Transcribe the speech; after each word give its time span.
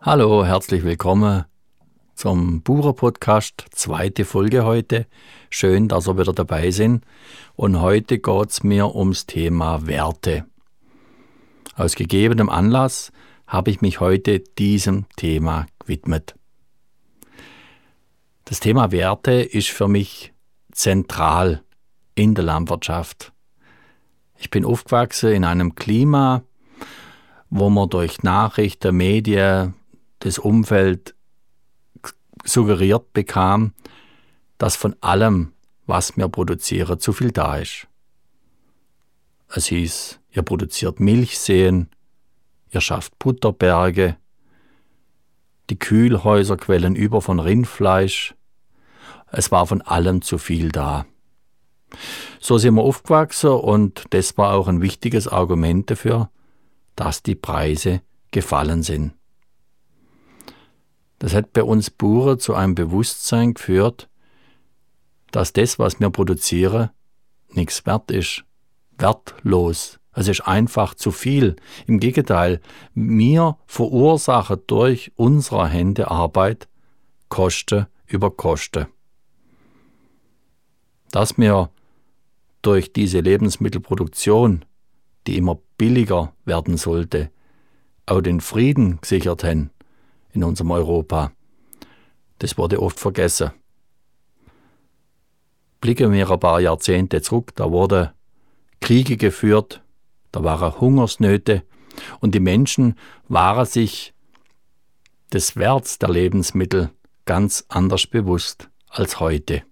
Hallo, 0.00 0.44
herzlich 0.44 0.84
willkommen 0.84 1.44
zum 2.14 2.62
Bucher 2.62 2.92
Podcast, 2.92 3.66
zweite 3.72 4.24
Folge 4.24 4.64
heute. 4.64 5.08
Schön, 5.50 5.88
dass 5.88 6.06
ihr 6.06 6.16
wieder 6.16 6.32
dabei 6.32 6.70
sind. 6.70 7.04
Und 7.56 7.80
heute 7.80 8.20
geht 8.20 8.48
es 8.48 8.62
mir 8.62 8.94
ums 8.94 9.26
Thema 9.26 9.88
Werte. 9.88 10.46
Aus 11.74 11.96
gegebenem 11.96 12.48
Anlass 12.48 13.10
habe 13.48 13.72
ich 13.72 13.80
mich 13.80 13.98
heute 13.98 14.38
diesem 14.38 15.06
Thema 15.16 15.66
gewidmet. 15.80 16.36
Das 18.44 18.60
Thema 18.60 18.92
Werte 18.92 19.32
ist 19.32 19.70
für 19.70 19.88
mich 19.88 20.32
zentral 20.70 21.64
in 22.14 22.36
der 22.36 22.44
Landwirtschaft. 22.44 23.32
Ich 24.36 24.48
bin 24.50 24.64
aufgewachsen 24.64 25.32
in 25.32 25.44
einem 25.44 25.74
Klima, 25.74 26.44
wo 27.50 27.68
man 27.68 27.90
durch 27.90 28.22
Nachrichten, 28.22 28.96
Medien, 28.96 29.74
das 30.20 30.38
Umfeld 30.38 31.14
suggeriert 32.44 33.12
bekam, 33.12 33.72
dass 34.58 34.76
von 34.76 34.96
allem, 35.00 35.52
was 35.86 36.16
wir 36.16 36.28
produzieren, 36.28 36.98
zu 36.98 37.12
viel 37.12 37.30
da 37.30 37.56
ist. 37.56 37.86
Es 39.48 39.66
hieß, 39.66 40.20
ihr 40.32 40.42
produziert 40.42 41.00
Milchseen, 41.00 41.88
ihr 42.70 42.80
schafft 42.80 43.18
Butterberge, 43.18 44.16
die 45.70 45.78
Kühlhäuser 45.78 46.56
quellen 46.56 46.96
über 46.96 47.22
von 47.22 47.40
Rindfleisch, 47.40 48.34
es 49.30 49.50
war 49.50 49.66
von 49.66 49.82
allem 49.82 50.22
zu 50.22 50.38
viel 50.38 50.70
da. 50.70 51.06
So 52.40 52.58
sind 52.58 52.74
wir 52.74 52.82
aufgewachsen 52.82 53.50
und 53.50 54.04
das 54.10 54.36
war 54.36 54.54
auch 54.54 54.68
ein 54.68 54.80
wichtiges 54.80 55.28
Argument 55.28 55.90
dafür, 55.90 56.30
dass 56.96 57.22
die 57.22 57.34
Preise 57.34 58.02
gefallen 58.30 58.82
sind. 58.82 59.14
Das 61.18 61.34
hat 61.34 61.52
bei 61.52 61.62
uns 61.62 61.90
Bauern 61.90 62.38
zu 62.38 62.54
einem 62.54 62.74
Bewusstsein 62.74 63.54
geführt, 63.54 64.08
dass 65.30 65.52
das, 65.52 65.78
was 65.78 66.00
wir 66.00 66.10
produzieren, 66.10 66.90
nichts 67.50 67.84
wert 67.86 68.10
ist, 68.10 68.44
wertlos. 68.96 69.98
Es 70.12 70.28
ist 70.28 70.40
einfach 70.42 70.94
zu 70.94 71.10
viel. 71.10 71.56
Im 71.86 72.00
Gegenteil, 72.00 72.60
wir 72.94 73.56
verursachen 73.66 74.60
durch 74.66 75.12
unsere 75.16 75.68
Hände 75.68 76.10
Arbeit 76.10 76.68
Kosten 77.28 77.86
über 78.06 78.30
Kosten. 78.30 78.86
Dass 81.10 81.38
wir 81.38 81.70
durch 82.62 82.92
diese 82.92 83.20
Lebensmittelproduktion, 83.20 84.64
die 85.26 85.36
immer 85.36 85.58
billiger 85.76 86.32
werden 86.44 86.76
sollte, 86.76 87.30
auch 88.06 88.20
den 88.20 88.40
Frieden 88.40 89.00
gesichert 89.00 89.44
haben, 89.44 89.70
in 90.32 90.44
unserem 90.44 90.70
Europa. 90.70 91.32
Das 92.38 92.56
wurde 92.58 92.80
oft 92.80 92.98
vergessen. 92.98 93.50
Blicken 95.80 96.12
wir 96.12 96.30
ein 96.30 96.40
paar 96.40 96.60
Jahrzehnte 96.60 97.22
zurück, 97.22 97.54
da 97.54 97.70
wurden 97.70 98.10
Kriege 98.80 99.16
geführt, 99.16 99.82
da 100.32 100.42
waren 100.44 100.80
Hungersnöte 100.80 101.62
und 102.20 102.34
die 102.34 102.40
Menschen 102.40 102.96
waren 103.28 103.66
sich 103.66 104.14
des 105.32 105.56
Werts 105.56 105.98
der 105.98 106.10
Lebensmittel 106.10 106.90
ganz 107.26 107.64
anders 107.68 108.06
bewusst 108.06 108.70
als 108.88 109.20
heute. 109.20 109.62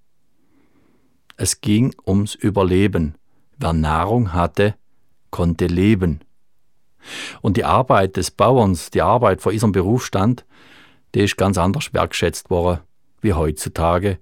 Es 1.37 1.61
ging 1.61 1.95
ums 2.07 2.35
Überleben. 2.35 3.17
Wer 3.59 3.73
Nahrung 3.73 4.33
hatte, 4.33 4.75
konnte 5.31 5.67
leben. 5.67 6.21
Und 7.41 7.57
die 7.57 7.65
Arbeit 7.65 8.17
des 8.17 8.31
Bauerns, 8.31 8.91
die 8.91 9.03
Arbeit 9.03 9.41
vor 9.41 9.53
ihrem 9.53 9.73
Berufsstand, 9.73 10.45
die 11.15 11.21
ist 11.21 11.37
ganz 11.37 11.59
anders 11.59 11.93
wertschätzt 11.93 12.51
worden 12.51 12.81
wie 13.23 13.33
heutzutage, 13.33 14.19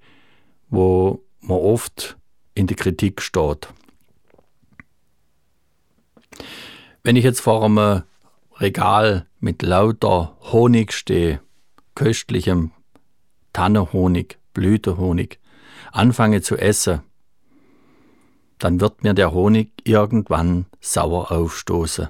wo 0.68 1.22
man 1.40 1.58
oft 1.58 2.16
in 2.54 2.66
die 2.66 2.74
Kritik 2.74 3.20
steht. 3.20 3.68
Wenn 7.02 7.16
ich 7.16 7.24
jetzt 7.24 7.40
vor 7.40 7.64
einem 7.64 8.02
Regal 8.56 9.26
mit 9.40 9.62
lauter 9.62 10.36
Honig 10.52 10.92
stehe, 10.92 11.40
köstlichem 11.94 12.70
Tannenhonig, 13.52 14.38
Blütehonig, 14.54 15.38
anfange 15.92 16.40
zu 16.40 16.56
essen, 16.56 17.02
dann 18.58 18.80
wird 18.80 19.02
mir 19.04 19.12
der 19.12 19.32
Honig 19.32 19.72
irgendwann 19.84 20.66
sauer 20.80 21.30
aufstoßen. 21.30 22.08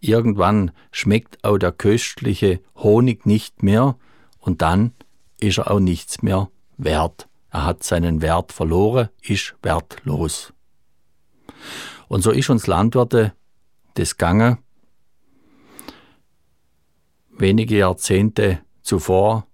Irgendwann 0.00 0.72
schmeckt 0.90 1.42
auch 1.44 1.58
der 1.58 1.72
köstliche 1.72 2.60
Honig 2.76 3.26
nicht 3.26 3.62
mehr 3.62 3.96
und 4.38 4.62
dann 4.62 4.92
ist 5.38 5.58
er 5.58 5.70
auch 5.70 5.80
nichts 5.80 6.22
mehr 6.22 6.50
wert. 6.76 7.28
Er 7.50 7.66
hat 7.66 7.82
seinen 7.82 8.22
Wert 8.22 8.52
verloren, 8.52 9.08
ist 9.22 9.54
wertlos. 9.62 10.52
Und 12.08 12.22
so 12.22 12.30
ist 12.30 12.50
uns 12.50 12.66
Landwirte 12.66 13.34
das 13.94 14.16
Gange. 14.16 14.58
Wenige 17.30 17.76
Jahrzehnte 17.76 18.60
zuvor 18.82 19.46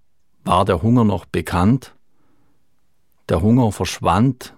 war 0.43 0.65
der 0.65 0.81
Hunger 0.81 1.03
noch 1.03 1.25
bekannt. 1.25 1.95
Der 3.27 3.41
Hunger 3.41 3.71
verschwand 3.71 4.55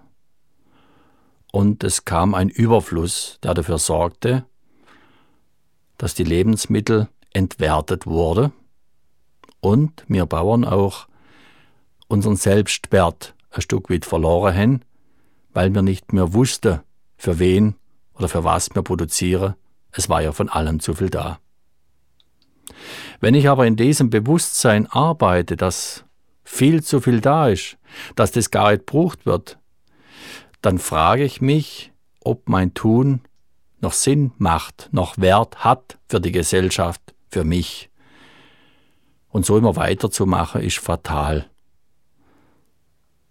und 1.52 1.84
es 1.84 2.04
kam 2.04 2.34
ein 2.34 2.48
Überfluss, 2.48 3.38
der 3.42 3.54
dafür 3.54 3.78
sorgte, 3.78 4.46
dass 6.02 6.14
die 6.14 6.24
Lebensmittel 6.24 7.06
entwertet 7.32 8.08
wurde 8.08 8.50
und 9.60 10.04
wir 10.08 10.26
Bauern 10.26 10.64
auch 10.64 11.06
unseren 12.08 12.34
Selbstwert 12.34 13.36
ein 13.52 13.60
Stück 13.60 13.88
weit 13.88 14.04
verloren 14.04 14.56
haben, 14.56 14.80
weil 15.52 15.72
wir 15.72 15.82
nicht 15.82 16.12
mehr 16.12 16.34
wussten, 16.34 16.80
für 17.16 17.38
wen 17.38 17.76
oder 18.14 18.28
für 18.28 18.42
was 18.42 18.74
wir 18.74 18.82
produzieren. 18.82 19.54
Es 19.92 20.08
war 20.08 20.20
ja 20.20 20.32
von 20.32 20.48
allem 20.48 20.80
zu 20.80 20.94
viel 20.94 21.08
da. 21.08 21.38
Wenn 23.20 23.34
ich 23.34 23.48
aber 23.48 23.64
in 23.68 23.76
diesem 23.76 24.10
Bewusstsein 24.10 24.88
arbeite, 24.88 25.56
dass 25.56 26.04
viel 26.42 26.82
zu 26.82 27.00
viel 27.00 27.20
da 27.20 27.46
ist, 27.46 27.78
dass 28.16 28.32
das 28.32 28.50
gar 28.50 28.72
nicht 28.72 28.88
gebraucht 28.88 29.24
wird, 29.24 29.56
dann 30.62 30.80
frage 30.80 31.22
ich 31.22 31.40
mich, 31.40 31.92
ob 32.24 32.48
mein 32.48 32.74
Tun 32.74 33.20
noch 33.82 33.92
Sinn 33.92 34.32
macht, 34.38 34.88
noch 34.92 35.18
Wert 35.18 35.64
hat 35.64 35.98
für 36.08 36.20
die 36.20 36.32
Gesellschaft, 36.32 37.02
für 37.28 37.44
mich. 37.44 37.90
Und 39.28 39.44
so 39.44 39.58
immer 39.58 39.76
weiterzumachen, 39.76 40.62
ist 40.62 40.78
fatal. 40.78 41.50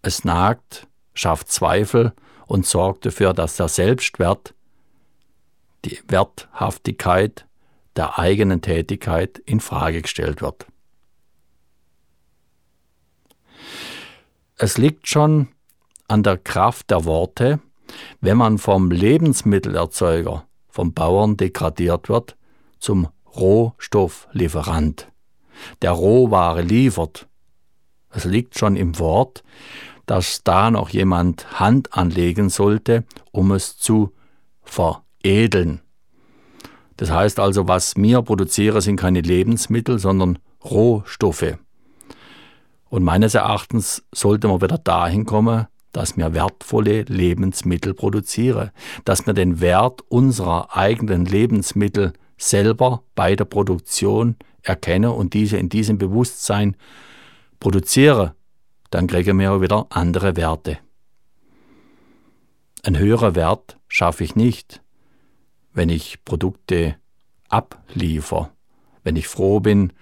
Es 0.02 0.24
nagt, 0.26 0.88
schafft 1.14 1.52
Zweifel 1.52 2.14
und 2.48 2.66
sorgt 2.66 3.06
dafür, 3.06 3.34
dass 3.34 3.56
der 3.56 3.70
Selbstwert, 3.70 4.54
die 5.86 6.00
Werthaftigkeit 6.08 7.46
der 7.96 8.20
eigenen 8.20 8.62
Tätigkeit 8.62 9.40
in 9.40 9.60
Frage 9.60 10.02
gestellt 10.02 10.42
wird. 10.42 10.66
Es 14.58 14.78
liegt 14.78 15.08
schon 15.08 15.48
an 16.08 16.24
der 16.24 16.38
Kraft 16.38 16.92
der 16.92 17.06
Worte, 17.06 17.60
wenn 18.20 18.38
man 18.38 18.58
vom 18.58 18.92
Lebensmittelerzeuger, 18.92 20.46
vom 20.70 20.94
Bauern 20.94 21.38
degradiert 21.38 22.10
wird, 22.10 22.38
zum 22.80 23.08
Rohstofflieferant, 23.36 25.12
der 25.82 25.92
Rohware 25.92 26.62
liefert. 26.62 27.28
Es 28.10 28.26
liegt 28.26 28.58
schon 28.58 28.76
im 28.76 29.00
Wort, 29.00 29.44
dass 30.06 30.44
da 30.44 30.72
noch 30.72 30.90
jemand 30.90 31.60
Hand 31.60 31.94
anlegen 31.94 32.50
sollte, 32.50 33.06
um 33.32 33.52
es 33.52 33.78
zu 33.78 34.12
veredeln. 34.64 35.82
Das 36.98 37.10
heißt 37.10 37.40
also, 37.40 37.68
was 37.68 37.96
wir 37.96 38.22
produzieren, 38.22 38.82
sind 38.82 38.98
keine 38.98 39.22
Lebensmittel, 39.22 39.98
sondern 40.00 40.38
Rohstoffe. 40.64 41.58
Und 42.90 43.04
meines 43.04 43.34
Erachtens 43.36 44.04
sollte 44.14 44.48
man 44.48 44.62
wieder 44.62 44.78
dahin 44.78 45.26
kommen, 45.26 45.68
dass 45.92 46.18
wir 46.18 46.34
wertvolle 46.34 47.04
Lebensmittel 47.04 47.94
produzieren, 47.94 48.72
dass 49.06 49.26
wir 49.26 49.34
den 49.34 49.60
Wert 49.60 50.02
unserer 50.10 50.76
eigenen 50.76 51.26
Lebensmittel 51.26 52.14
selber 52.38 53.04
bei 53.16 53.36
der 53.36 53.46
Produktion 53.46 54.36
erkennen 54.64 55.12
und 55.12 55.34
diese 55.34 55.58
in 55.58 55.70
diesem 55.70 55.98
Bewusstsein 55.98 56.76
produzieren, 57.60 58.32
dann 58.90 59.08
kriegen 59.08 59.40
wir 59.40 59.54
auch 59.54 59.62
wieder 59.62 59.88
andere 59.90 60.36
Werte. 60.36 60.80
Ein 62.84 62.98
höherer 62.98 63.36
Wert 63.36 63.78
schaffe 63.88 64.24
ich 64.24 64.36
nicht, 64.36 64.82
wenn 65.74 65.90
ich 65.90 66.24
Produkte 66.26 66.96
abliefer, 67.48 68.52
wenn 69.04 69.16
ich 69.16 69.28
froh 69.28 69.60
bin, 69.60 69.94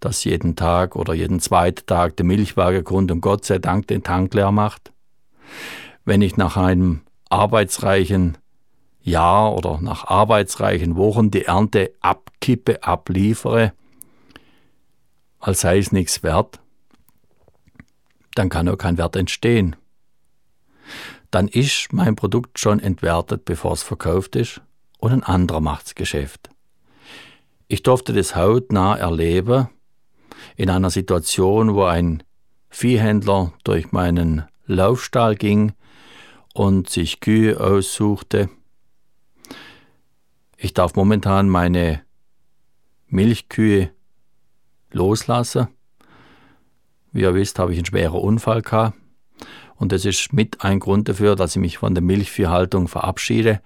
dass 0.00 0.24
jeden 0.24 0.54
Tag 0.54 0.96
oder 0.96 1.14
jeden 1.14 1.40
zweiten 1.40 1.86
Tag 1.86 2.16
der 2.16 2.26
Milchwagen 2.26 2.84
kommt 2.84 3.10
und 3.10 3.22
Gott 3.22 3.46
sei 3.46 3.58
Dank 3.58 3.86
den 3.86 4.02
Tank 4.02 4.34
leer 4.34 4.52
macht, 4.52 4.92
wenn 6.04 6.22
ich 6.22 6.36
nach 6.36 6.56
einem 6.56 7.02
arbeitsreichen 7.28 8.38
Jahr 9.00 9.54
oder 9.54 9.80
nach 9.80 10.06
arbeitsreichen 10.06 10.96
Wochen 10.96 11.30
die 11.30 11.44
Ernte 11.44 11.92
abkippe, 12.00 12.82
abliefere, 12.82 13.72
als 15.40 15.60
sei 15.60 15.78
es 15.78 15.92
nichts 15.92 16.22
wert, 16.22 16.60
dann 18.34 18.48
kann 18.48 18.68
auch 18.68 18.78
kein 18.78 18.98
Wert 18.98 19.16
entstehen. 19.16 19.76
Dann 21.30 21.48
ist 21.48 21.92
mein 21.92 22.16
Produkt 22.16 22.58
schon 22.58 22.80
entwertet, 22.80 23.44
bevor 23.44 23.72
es 23.72 23.82
verkauft 23.82 24.36
ist, 24.36 24.62
und 24.98 25.12
ein 25.12 25.22
anderer 25.22 25.60
macht's 25.60 25.94
Geschäft. 25.94 26.48
Ich 27.68 27.82
durfte 27.82 28.12
das 28.12 28.36
hautnah 28.36 28.96
erleben, 28.96 29.68
in 30.56 30.70
einer 30.70 30.90
Situation, 30.90 31.74
wo 31.74 31.84
ein 31.84 32.22
Viehhändler 32.70 33.52
durch 33.64 33.92
meinen 33.92 34.44
Laufstall 34.66 35.36
ging 35.36 35.72
und 36.54 36.88
sich 36.88 37.20
Kühe 37.20 37.60
aussuchte. 37.60 38.48
Ich 40.56 40.72
darf 40.72 40.94
momentan 40.94 41.48
meine 41.48 42.02
Milchkühe 43.08 43.90
loslassen. 44.92 45.68
Wie 47.12 47.22
ihr 47.22 47.34
wisst, 47.34 47.58
habe 47.58 47.72
ich 47.72 47.78
einen 47.78 47.86
schweren 47.86 48.20
Unfall 48.20 48.62
gehabt. 48.62 48.96
Und 49.76 49.92
das 49.92 50.04
ist 50.04 50.32
mit 50.32 50.64
ein 50.64 50.80
Grund 50.80 51.08
dafür, 51.08 51.36
dass 51.36 51.56
ich 51.56 51.60
mich 51.60 51.78
von 51.78 51.94
der 51.94 52.02
Milchviehhaltung 52.02 52.88
verabschiede. 52.88 53.60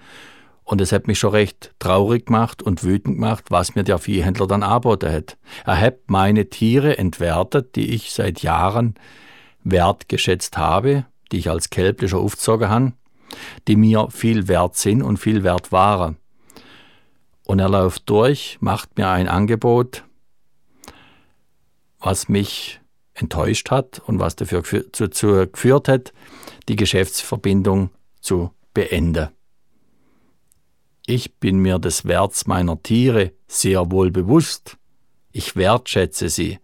Und 0.64 0.80
es 0.80 0.92
hat 0.92 1.06
mich 1.06 1.18
schon 1.18 1.30
recht 1.30 1.74
traurig 1.78 2.26
gemacht 2.26 2.62
und 2.62 2.84
wütend 2.84 3.16
gemacht, 3.16 3.44
was 3.48 3.74
mir 3.74 3.84
der 3.84 3.98
Viehhändler 3.98 4.46
dann 4.46 4.62
angeboten 4.62 5.10
hat. 5.10 5.38
Er 5.64 5.80
hat 5.80 5.98
meine 6.08 6.50
Tiere 6.50 6.98
entwertet, 6.98 7.76
die 7.76 7.94
ich 7.94 8.12
seit 8.12 8.42
Jahren 8.42 8.94
wertgeschätzt 9.70 10.56
habe, 10.56 11.06
die 11.32 11.38
ich 11.38 11.50
als 11.50 11.70
kälblicher 11.70 12.18
aufgezogen 12.18 12.68
habe, 12.68 12.92
die 13.66 13.76
mir 13.76 14.08
viel 14.10 14.48
wert 14.48 14.76
sind 14.76 15.02
und 15.02 15.18
viel 15.18 15.42
wert 15.42 15.72
waren. 15.72 16.16
Und 17.44 17.58
er 17.60 17.68
läuft 17.68 18.08
durch, 18.08 18.58
macht 18.60 18.96
mir 18.98 19.08
ein 19.08 19.28
Angebot, 19.28 20.04
was 21.98 22.28
mich 22.28 22.80
enttäuscht 23.14 23.70
hat 23.70 24.00
und 24.00 24.18
was 24.20 24.36
dafür 24.36 24.62
geführt 24.62 25.88
hat, 25.88 26.12
die 26.68 26.76
Geschäftsverbindung 26.76 27.90
zu 28.20 28.52
beenden. 28.74 29.28
Ich 31.06 31.36
bin 31.36 31.58
mir 31.58 31.78
des 31.78 32.04
Werts 32.04 32.46
meiner 32.46 32.82
Tiere 32.82 33.32
sehr 33.46 33.90
wohl 33.90 34.10
bewusst. 34.10 34.76
Ich 35.32 35.56
wertschätze 35.56 36.28
sie. 36.28 36.58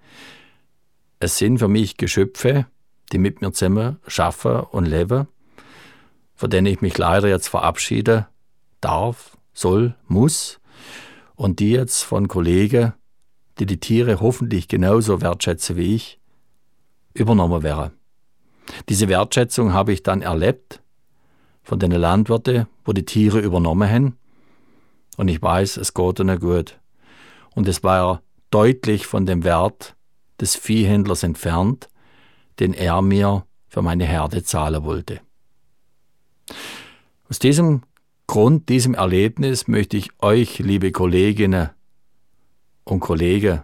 Es 1.18 1.38
sind 1.38 1.58
für 1.58 1.68
mich 1.68 1.96
Geschöpfe, 1.96 2.66
die 3.12 3.18
mit 3.18 3.40
mir 3.40 3.52
zusammen 3.52 3.98
schaffen 4.06 4.60
und 4.60 4.86
leben, 4.86 5.28
von 6.34 6.50
denen 6.50 6.66
ich 6.66 6.80
mich 6.80 6.98
leider 6.98 7.28
jetzt 7.28 7.48
verabschieden 7.48 8.26
darf, 8.80 9.36
soll, 9.52 9.94
muss, 10.08 10.60
und 11.36 11.60
die 11.60 11.70
jetzt 11.72 12.02
von 12.02 12.28
Kollegen, 12.28 12.92
die 13.58 13.66
die 13.66 13.78
Tiere 13.78 14.20
hoffentlich 14.20 14.68
genauso 14.68 15.20
wertschätzen 15.20 15.76
wie 15.76 15.94
ich, 15.94 16.18
übernommen 17.14 17.62
werden. 17.62 17.92
Diese 18.88 19.08
Wertschätzung 19.08 19.72
habe 19.72 19.92
ich 19.92 20.02
dann 20.02 20.22
erlebt 20.22 20.82
von 21.62 21.78
den 21.78 21.92
Landwirten, 21.92 22.66
wo 22.84 22.92
die 22.92 23.04
Tiere 23.04 23.40
übernommen 23.40 23.88
haben. 23.88 24.18
Und 25.16 25.28
ich 25.28 25.40
weiß, 25.40 25.76
es 25.76 25.94
geht 25.94 26.18
ihnen 26.18 26.38
gut. 26.40 26.78
Und 27.54 27.68
es 27.68 27.82
war 27.82 28.22
deutlich 28.50 29.06
von 29.06 29.26
dem 29.26 29.44
Wert 29.44 29.94
des 30.40 30.56
Viehhändlers 30.56 31.22
entfernt, 31.22 31.88
den 32.60 32.74
er 32.74 33.02
mir 33.02 33.46
für 33.68 33.82
meine 33.82 34.04
Herde 34.04 34.42
zahlen 34.42 34.84
wollte. 34.84 35.20
Aus 37.28 37.38
diesem 37.38 37.82
Grund, 38.26 38.68
diesem 38.68 38.94
Erlebnis 38.94 39.68
möchte 39.68 39.96
ich 39.96 40.10
euch, 40.20 40.58
liebe 40.58 40.92
Kolleginnen 40.92 41.70
und 42.84 43.00
Kollegen, 43.00 43.62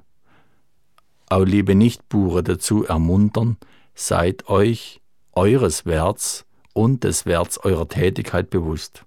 auch 1.28 1.44
liebe 1.44 1.74
Nichtbuche 1.74 2.42
dazu 2.42 2.84
ermuntern, 2.84 3.56
seid 3.94 4.48
euch 4.48 5.00
eures 5.32 5.86
Werts 5.86 6.44
und 6.72 7.04
des 7.04 7.26
Werts 7.26 7.58
eurer 7.58 7.88
Tätigkeit 7.88 8.50
bewusst. 8.50 9.04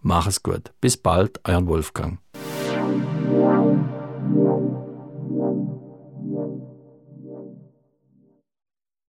Mach 0.00 0.26
es 0.26 0.42
gut. 0.42 0.72
Bis 0.80 0.96
bald, 0.96 1.40
euer 1.44 1.66
Wolfgang. 1.66 2.20